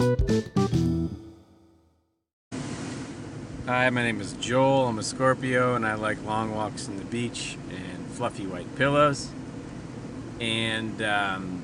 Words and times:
Hi, 0.00 0.06
my 3.90 4.02
name 4.02 4.22
is 4.22 4.32
Joel. 4.40 4.86
I'm 4.86 4.98
a 4.98 5.02
Scorpio 5.02 5.74
and 5.74 5.86
I 5.86 5.92
like 5.92 6.24
long 6.24 6.54
walks 6.54 6.88
on 6.88 6.96
the 6.96 7.04
beach 7.04 7.58
and 7.68 8.06
fluffy 8.06 8.46
white 8.46 8.74
pillows. 8.76 9.28
And 10.40 11.02
um, 11.02 11.60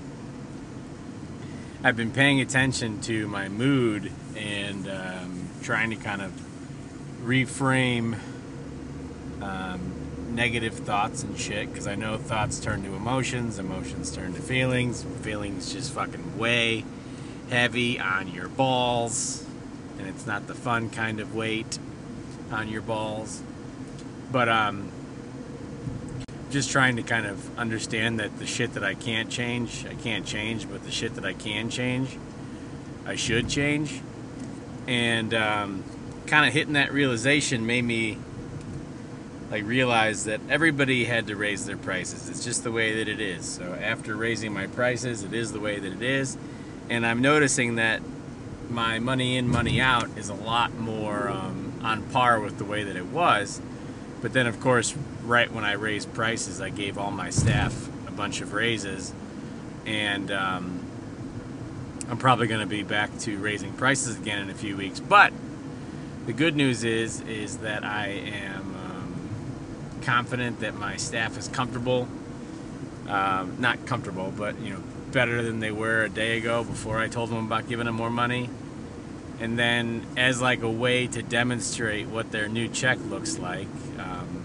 I've 1.83 1.97
been 1.97 2.11
paying 2.11 2.43
attention 2.43 3.01
to 3.03 3.27
my 3.27 3.49
mood 3.49 4.13
and 4.37 4.87
um, 4.87 5.49
trying 5.63 5.89
to 5.89 5.97
kind 5.97 6.21
of 6.21 6.31
reframe 7.25 8.19
um, 9.41 10.35
negative 10.35 10.75
thoughts 10.75 11.23
and 11.23 11.39
shit 11.39 11.71
because 11.71 11.87
I 11.87 11.95
know 11.95 12.19
thoughts 12.19 12.61
turn 12.61 12.83
to 12.83 12.95
emotions, 12.95 13.59
emotions 13.59 14.15
turn 14.15 14.35
to 14.35 14.43
feelings, 14.43 15.05
feelings 15.23 15.73
just 15.73 15.95
fucking 15.95 16.37
weigh 16.37 16.85
heavy 17.49 17.99
on 17.99 18.29
your 18.29 18.49
balls 18.49 19.47
and 19.99 20.09
it's 20.09 20.27
not 20.27 20.47
the 20.47 20.55
fun 20.55 20.91
kind 20.91 21.21
of 21.21 21.35
weight 21.35 21.79
on 22.51 22.69
your 22.69 22.83
balls. 22.83 23.43
But 24.31 24.49
um, 24.49 24.91
just 26.51 26.71
trying 26.71 26.97
to 26.97 27.03
kind 27.03 27.27
of 27.27 27.59
understand 27.59 28.21
that 28.21 28.39
the 28.39 28.47
shit 28.47 28.75
that 28.75 28.85
I 28.85 28.95
can't 28.95 29.31
change, 29.31 29.87
I 29.87 29.95
can't 29.95 30.27
change, 30.27 30.69
but 30.69 30.85
the 30.85 30.91
shit 30.91 31.15
that 31.15 31.25
I 31.25 31.33
can 31.33 31.71
change, 31.71 32.19
I 33.05 33.17
should 33.17 33.49
change. 33.49 34.01
And 34.87 35.35
um, 35.35 35.85
kind 36.27 36.47
of 36.47 36.53
hitting 36.53 36.75
that 36.75 36.93
realization 36.93 37.67
made 37.67 37.85
me 37.85 38.19
like 39.51 39.65
realize 39.65 40.25
that 40.25 40.41
everybody 40.51 41.05
had 41.05 41.29
to 41.29 41.37
raise 41.37 41.67
their 41.67 41.77
prices. 41.77 42.29
It's 42.29 42.45
just 42.45 42.65
the 42.65 42.73
way 42.73 42.97
that 42.97 43.09
it 43.09 43.21
is. 43.21 43.45
So 43.45 43.75
after 43.81 44.17
raising 44.17 44.53
my 44.53 44.67
prices, 44.67 45.23
it 45.23 45.33
is 45.33 45.53
the 45.53 45.61
way 45.61 45.79
that 45.79 45.93
it 45.93 46.03
is. 46.03 46.37
And 46.89 47.05
I'm 47.05 47.21
noticing 47.21 47.77
that 47.77 48.01
my 48.69 48.99
money 48.99 49.37
in, 49.37 49.49
money 49.49 49.81
out 49.81 50.09
is 50.17 50.29
a 50.29 50.35
lot 50.35 50.75
more 50.75 51.29
um, 51.29 51.81
on 51.83 52.03
par 52.11 52.41
with 52.41 52.59
the 52.59 52.65
way 52.65 52.85
that 52.85 52.97
it 52.97 53.07
was. 53.07 53.61
But 54.23 54.33
then, 54.33 54.47
of 54.47 54.61
course, 54.61 54.95
right 55.25 55.53
when 55.53 55.65
I 55.65 55.73
raised 55.73 56.13
prices, 56.15 56.61
I 56.61 56.71
gave 56.71 56.99
all 56.99 57.11
my 57.11 57.31
staff 57.31 57.89
a 58.09 58.11
bunch 58.11 58.41
of 58.41 58.53
raises, 58.53 59.13
and 59.85 60.31
um, 60.31 60.85
I'm 62.09 62.19
probably 62.19 62.47
going 62.47 62.61
to 62.61 62.67
be 62.67 62.83
back 62.83 63.17
to 63.21 63.39
raising 63.39 63.73
prices 63.73 64.17
again 64.17 64.41
in 64.41 64.51
a 64.51 64.55
few 64.55 64.77
weeks. 64.77 65.01
But 65.01 65.33
the 66.27 66.33
good 66.33 66.57
news 66.57 66.83
is, 66.83 67.21
is 67.23 67.59
that 67.59 67.85
I 67.85 68.07
am 68.09 68.75
um, 68.75 70.01
confident 70.03 70.61
that 70.61 70.75
my 70.75 70.97
staff 70.97 71.37
is 71.39 71.49
comfortable. 71.49 72.09
Um, 73.09 73.57
not 73.61 73.87
comfortable, 73.87 74.33
but 74.37 74.59
you 74.61 74.75
know, 74.75 74.83
better 75.13 75.43
than 75.43 75.61
they 75.61 75.71
were 75.71 76.05
a 76.05 76.09
day 76.09 76.39
ago 76.39 76.65
before 76.65 76.99
I 76.99 77.09
told 77.09 77.31
them 77.31 77.47
about 77.47 77.69
giving 77.69 77.87
them 77.87 77.95
more 77.95 78.11
money. 78.11 78.51
And 79.39 79.59
then, 79.59 80.07
as 80.17 80.41
like 80.41 80.63
a 80.63 80.71
way 80.71 81.07
to 81.09 81.23
demonstrate 81.23 82.07
what 82.07 82.33
their 82.33 82.49
new 82.49 82.69
check 82.69 82.99
looks 83.09 83.39
like, 83.39 83.69
um, 83.99 84.45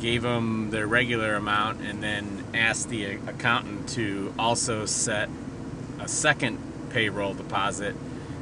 gave 0.00 0.22
them 0.22 0.70
their 0.70 0.86
regular 0.86 1.34
amount 1.34 1.80
and 1.80 2.02
then 2.02 2.44
asked 2.54 2.88
the 2.88 3.04
accountant 3.04 3.88
to 3.90 4.32
also 4.38 4.86
set 4.86 5.28
a 5.98 6.06
second 6.06 6.58
payroll 6.90 7.34
deposit 7.34 7.94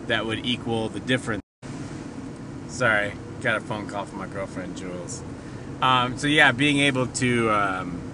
that 0.07 0.27
would 0.27 0.45
equal 0.45 0.89
the 0.89 1.01
difference. 1.01 1.43
Sorry, 2.69 3.13
got 3.41 3.57
a 3.57 3.61
phone 3.61 3.89
call 3.89 4.05
from 4.05 4.19
my 4.19 4.27
girlfriend 4.27 4.77
Jules. 4.77 5.23
Um, 5.81 6.19
so 6.19 6.27
yeah, 6.27 6.53
being 6.53 6.79
able 6.81 7.07
to 7.07 7.51
um, 7.51 8.06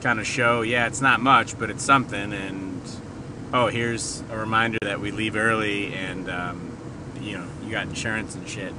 kind 0.00 0.18
of 0.18 0.26
show, 0.26 0.62
yeah, 0.62 0.86
it's 0.86 1.00
not 1.00 1.20
much, 1.20 1.58
but 1.58 1.70
it's 1.70 1.84
something, 1.84 2.32
and 2.32 2.80
oh, 3.52 3.66
here's 3.66 4.22
a 4.30 4.36
reminder 4.36 4.78
that 4.82 5.00
we 5.00 5.10
leave 5.10 5.36
early, 5.36 5.92
and 5.94 6.30
um, 6.30 6.76
you 7.20 7.36
know, 7.38 7.46
you 7.64 7.70
got 7.70 7.86
insurance 7.86 8.34
and 8.34 8.48
shit, 8.48 8.72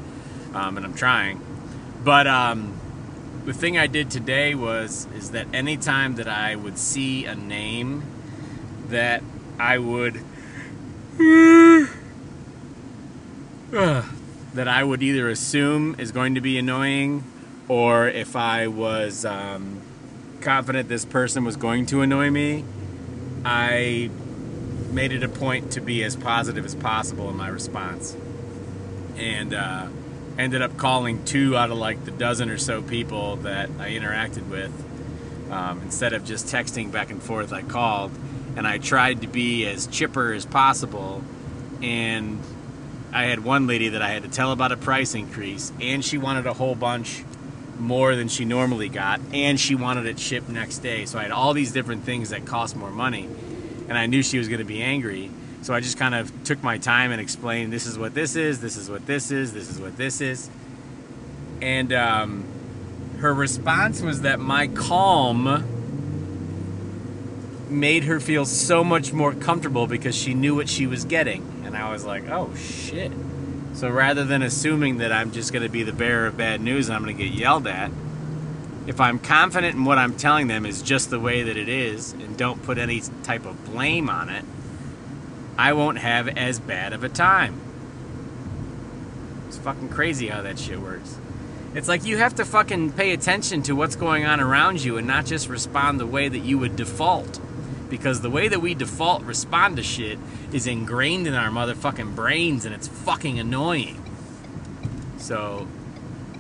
um, 0.53 0.77
and 0.77 0.85
I'm 0.85 0.93
trying. 0.93 1.39
But 2.03 2.27
um, 2.27 2.79
the 3.45 3.53
thing 3.53 3.77
I 3.77 3.87
did 3.87 4.09
today 4.09 4.55
was 4.55 5.07
is 5.15 5.31
that 5.31 5.47
anytime 5.53 6.15
that 6.15 6.27
I 6.27 6.55
would 6.55 6.77
see 6.77 7.25
a 7.25 7.35
name 7.35 8.03
that 8.87 9.23
I 9.59 9.77
would 9.77 10.21
that 13.71 14.67
I 14.67 14.83
would 14.83 15.01
either 15.03 15.29
assume 15.29 15.95
is 15.97 16.11
going 16.11 16.35
to 16.35 16.41
be 16.41 16.57
annoying, 16.57 17.23
or 17.67 18.07
if 18.07 18.35
I 18.35 18.67
was 18.67 19.23
um, 19.23 19.81
confident 20.41 20.89
this 20.89 21.05
person 21.05 21.43
was 21.43 21.55
going 21.55 21.85
to 21.87 22.01
annoy 22.01 22.29
me, 22.29 22.65
I 23.45 24.09
made 24.91 25.11
it 25.11 25.23
a 25.23 25.29
point 25.29 25.71
to 25.71 25.81
be 25.81 26.03
as 26.03 26.15
positive 26.15 26.65
as 26.65 26.75
possible 26.75 27.29
in 27.29 27.37
my 27.37 27.47
response. 27.47 28.15
And 29.17 29.53
uh, 29.53 29.87
ended 30.37 30.61
up 30.61 30.77
calling 30.77 31.23
two 31.25 31.55
out 31.55 31.71
of 31.71 31.77
like 31.77 32.03
the 32.05 32.11
dozen 32.11 32.49
or 32.49 32.57
so 32.57 32.81
people 32.81 33.37
that 33.37 33.69
I 33.79 33.91
interacted 33.91 34.49
with. 34.49 34.71
Um, 35.51 35.81
instead 35.81 36.13
of 36.13 36.23
just 36.25 36.47
texting 36.47 36.91
back 36.91 37.11
and 37.11 37.21
forth, 37.21 37.51
I 37.51 37.61
called 37.61 38.11
and 38.55 38.67
I 38.67 38.77
tried 38.77 39.21
to 39.21 39.27
be 39.27 39.65
as 39.65 39.87
chipper 39.87 40.33
as 40.33 40.45
possible. 40.45 41.23
And 41.81 42.39
I 43.13 43.25
had 43.25 43.43
one 43.43 43.67
lady 43.67 43.89
that 43.89 44.01
I 44.01 44.09
had 44.09 44.23
to 44.23 44.29
tell 44.29 44.51
about 44.51 44.71
a 44.71 44.77
price 44.77 45.15
increase, 45.15 45.73
and 45.81 46.03
she 46.03 46.17
wanted 46.17 46.45
a 46.45 46.53
whole 46.53 46.75
bunch 46.75 47.25
more 47.81 48.15
than 48.15 48.27
she 48.27 48.45
normally 48.45 48.87
got, 48.87 49.19
and 49.33 49.59
she 49.59 49.75
wanted 49.75 50.05
it 50.05 50.19
shipped 50.19 50.47
next 50.47 50.79
day. 50.79 51.05
So 51.05 51.19
I 51.19 51.23
had 51.23 51.31
all 51.31 51.53
these 51.53 51.71
different 51.71 52.03
things 52.03 52.29
that 52.29 52.45
cost 52.45 52.75
more 52.75 52.91
money, 52.91 53.27
and 53.89 53.97
I 53.97 54.05
knew 54.05 54.23
she 54.23 54.37
was 54.37 54.47
going 54.47 54.59
to 54.59 54.65
be 54.65 54.81
angry. 54.81 55.31
So 55.63 55.73
I 55.73 55.79
just 55.79 55.97
kind 55.97 56.15
of 56.15 56.31
took 56.43 56.63
my 56.63 56.77
time 56.77 57.11
and 57.11 57.19
explained 57.19 57.73
this 57.73 57.85
is 57.85 57.97
what 57.97 58.13
this 58.13 58.35
is, 58.35 58.61
this 58.61 58.77
is 58.77 58.89
what 58.89 59.05
this 59.05 59.31
is, 59.31 59.53
this 59.53 59.69
is 59.69 59.79
what 59.79 59.97
this 59.97 60.21
is. 60.21 60.49
And 61.61 61.93
um, 61.93 62.45
her 63.19 63.33
response 63.33 64.01
was 64.01 64.21
that 64.21 64.39
my 64.39 64.67
calm 64.67 65.63
made 67.69 68.03
her 68.05 68.19
feel 68.19 68.45
so 68.45 68.83
much 68.83 69.13
more 69.13 69.33
comfortable 69.33 69.87
because 69.87 70.15
she 70.15 70.33
knew 70.33 70.55
what 70.55 70.67
she 70.67 70.87
was 70.87 71.05
getting. 71.05 71.63
And 71.63 71.77
I 71.77 71.91
was 71.91 72.05
like, 72.05 72.29
oh 72.29 72.53
shit. 72.55 73.11
So 73.73 73.89
rather 73.89 74.23
than 74.23 74.41
assuming 74.41 74.97
that 74.97 75.11
I'm 75.11 75.31
just 75.31 75.53
going 75.53 75.63
to 75.63 75.69
be 75.69 75.83
the 75.83 75.93
bearer 75.93 76.27
of 76.27 76.37
bad 76.37 76.61
news 76.61 76.87
and 76.87 76.95
I'm 76.95 77.03
going 77.03 77.17
to 77.17 77.23
get 77.23 77.33
yelled 77.33 77.67
at, 77.67 77.91
if 78.87 78.99
I'm 78.99 79.19
confident 79.19 79.75
in 79.75 79.85
what 79.85 79.97
I'm 79.97 80.15
telling 80.15 80.47
them 80.47 80.65
is 80.65 80.81
just 80.81 81.09
the 81.09 81.19
way 81.19 81.43
that 81.43 81.55
it 81.55 81.69
is 81.69 82.13
and 82.13 82.35
don't 82.37 82.61
put 82.63 82.77
any 82.77 83.01
type 83.23 83.45
of 83.45 83.63
blame 83.65 84.09
on 84.09 84.29
it, 84.29 84.43
I 85.57 85.73
won't 85.73 85.99
have 85.99 86.27
as 86.27 86.59
bad 86.59 86.93
of 86.93 87.03
a 87.03 87.09
time. 87.09 87.59
It's 89.47 89.57
fucking 89.57 89.89
crazy 89.89 90.27
how 90.27 90.41
that 90.41 90.57
shit 90.57 90.79
works. 90.79 91.17
It's 91.73 91.87
like 91.87 92.03
you 92.05 92.17
have 92.17 92.35
to 92.35 92.45
fucking 92.45 92.93
pay 92.93 93.13
attention 93.13 93.61
to 93.63 93.73
what's 93.75 93.95
going 93.95 94.25
on 94.25 94.39
around 94.39 94.83
you 94.83 94.97
and 94.97 95.07
not 95.07 95.25
just 95.25 95.47
respond 95.47 95.99
the 95.99 96.05
way 96.05 96.27
that 96.27 96.39
you 96.39 96.57
would 96.57 96.75
default. 96.75 97.39
Because 97.91 98.21
the 98.21 98.29
way 98.31 98.47
that 98.47 98.61
we 98.61 98.73
default 98.73 99.21
respond 99.21 99.75
to 99.75 99.83
shit 99.83 100.17
is 100.51 100.65
ingrained 100.65 101.27
in 101.27 101.35
our 101.35 101.49
motherfucking 101.49 102.15
brains 102.15 102.65
and 102.65 102.73
it's 102.73 102.87
fucking 102.87 103.37
annoying. 103.37 104.03
So, 105.17 105.67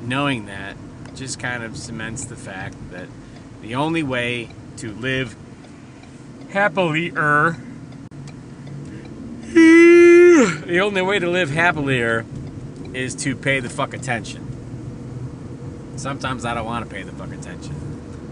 knowing 0.01 0.47
that 0.47 0.75
just 1.13 1.39
kind 1.39 1.61
of 1.61 1.77
cements 1.77 2.25
the 2.25 2.35
fact 2.35 2.75
that 2.91 3.07
the 3.61 3.75
only 3.75 4.01
way 4.01 4.49
to 4.77 4.93
live 4.93 5.35
happily-er 6.49 7.57
the 9.53 10.79
only 10.81 11.01
way 11.01 11.19
to 11.19 11.29
live 11.29 11.49
happilier 11.49 12.25
is 12.95 13.13
to 13.15 13.35
pay 13.35 13.59
the 13.59 13.69
fuck 13.69 13.93
attention. 13.93 14.47
Sometimes 15.97 16.45
I 16.45 16.53
don't 16.53 16.65
want 16.65 16.89
to 16.89 16.95
pay 16.95 17.03
the 17.03 17.11
fuck 17.11 17.31
attention, 17.31 17.75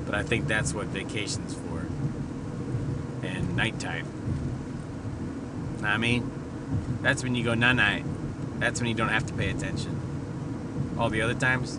but 0.06 0.16
I 0.16 0.24
think 0.24 0.48
that's 0.48 0.74
what 0.74 0.88
vacation's 0.88 1.54
for. 1.54 1.79
Nighttime. 3.60 4.06
Know 4.06 5.82
what 5.82 5.90
I 5.90 5.98
mean? 5.98 6.32
That's 7.02 7.24
when 7.24 7.36
you 7.36 7.44
go 7.44 7.56
night 7.56 7.74
night. 7.74 8.06
That's 8.58 8.80
when 8.80 8.88
you 8.88 8.96
don't 8.96 9.10
have 9.10 9.26
to 9.26 9.34
pay 9.34 9.50
attention. 9.50 10.96
All 10.98 11.10
the 11.10 11.22
other 11.22 11.34
times, 11.34 11.78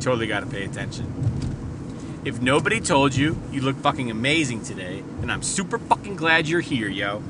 totally 0.00 0.26
got 0.26 0.40
to 0.40 0.46
pay 0.46 0.64
attention. 0.64 1.06
If 2.24 2.42
nobody 2.42 2.80
told 2.80 3.14
you, 3.14 3.40
you 3.52 3.60
look 3.60 3.76
fucking 3.76 4.10
amazing 4.10 4.64
today, 4.64 5.04
and 5.20 5.30
I'm 5.30 5.44
super 5.44 5.78
fucking 5.78 6.16
glad 6.16 6.48
you're 6.48 6.60
here, 6.60 6.88
yo. 6.88 7.22